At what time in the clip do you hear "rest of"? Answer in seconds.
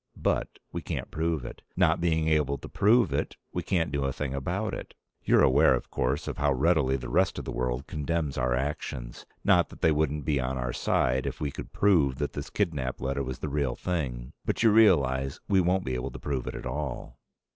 7.07-7.45